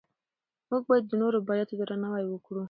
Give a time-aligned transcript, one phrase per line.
[0.69, 2.59] موږ باید د نورو بریا ته درناوی وکړو